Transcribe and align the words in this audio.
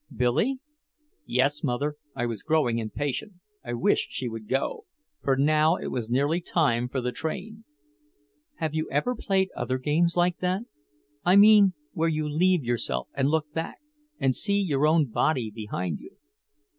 "Billy." 0.11 0.59
"Yes, 1.27 1.61
mother." 1.63 1.95
I 2.15 2.25
was 2.25 2.41
growing 2.41 2.79
impatient, 2.79 3.33
I 3.63 3.73
wished 3.73 4.07
she 4.11 4.27
would 4.27 4.47
go, 4.47 4.85
for 5.21 5.35
now 5.37 5.75
it 5.75 5.91
was 5.91 6.09
nearly 6.09 6.41
time 6.41 6.87
for 6.87 7.01
the 7.01 7.11
train. 7.11 7.65
"Have 8.55 8.73
you 8.73 8.89
ever 8.89 9.13
played 9.15 9.51
other 9.55 9.77
games 9.77 10.17
like 10.17 10.39
that? 10.39 10.63
I 11.23 11.35
mean 11.35 11.75
where 11.93 12.09
you 12.09 12.27
leave 12.27 12.63
yourself 12.63 13.09
and 13.13 13.29
look 13.29 13.53
back 13.53 13.77
and 14.19 14.35
see 14.35 14.57
your 14.59 14.87
own 14.87 15.05
body 15.05 15.51
behind 15.51 15.99
you." 15.99 16.17